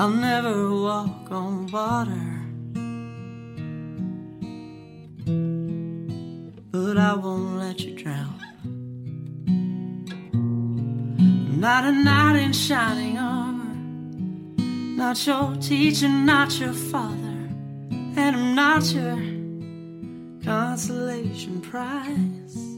[0.00, 2.28] I'll never walk on water.
[6.70, 8.38] But I won't let you drown.
[11.58, 13.74] Not a knight in shining armor.
[14.96, 17.48] Not your teacher, not your father.
[17.90, 19.18] And I'm not your
[20.44, 22.77] consolation prize.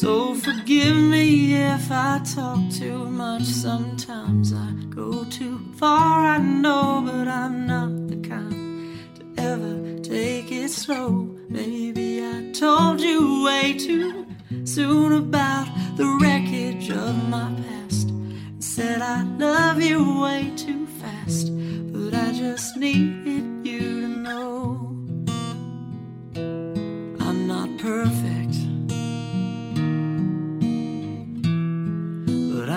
[0.00, 3.42] So forgive me if I talk too much.
[3.42, 10.50] Sometimes I go too far, I know, but I'm not the kind to ever take
[10.52, 11.36] it slow.
[11.50, 14.24] Maybe I told you way too
[14.64, 15.68] soon about
[15.98, 18.08] the wreckage of my past.
[18.08, 21.50] And said I love you way too fast,
[21.92, 23.59] but I just needed you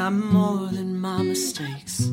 [0.05, 2.09] I'm more than my mistakes.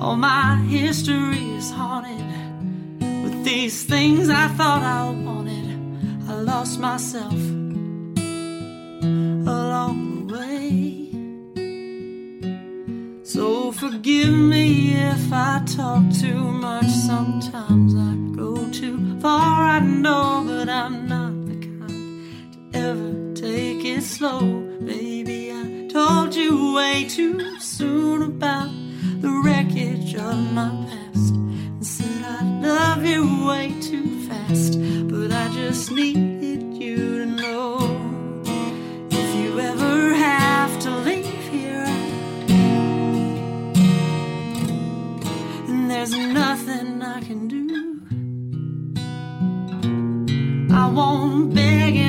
[0.00, 2.24] All my history is haunted
[3.22, 5.78] with these things I thought I wanted.
[6.28, 7.40] I lost myself
[9.54, 11.12] along the way.
[13.22, 16.88] So forgive me if I talk too much.
[16.88, 23.25] Sometimes I go too far, I know, but I'm not the kind to ever
[23.96, 24.40] it slow.
[24.80, 28.70] Baby, I told you way too soon about
[29.22, 31.34] the wreckage of my past.
[31.34, 34.78] And said I love you way too fast.
[35.08, 37.76] But I just needed you to know
[39.10, 41.86] if you ever have to leave here.
[45.68, 47.66] And there's nothing I can do.
[50.74, 52.05] I won't beg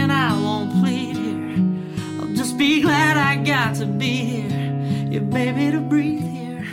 [3.68, 5.10] got to be here.
[5.12, 6.66] Yeah, baby, to breathe here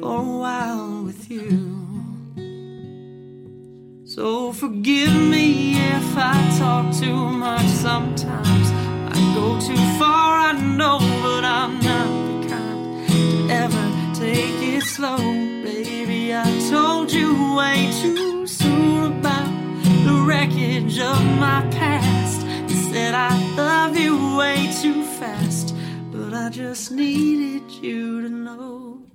[0.00, 1.76] for a while with you.
[4.04, 8.68] So forgive me if I talk too much sometimes.
[9.12, 14.82] I go too far, I know, but I'm not the kind to ever take it
[14.82, 15.18] slow.
[15.18, 19.50] Baby, I told you way too soon about
[20.06, 22.03] the wreckage of my past.
[26.44, 29.13] I just needed you to know.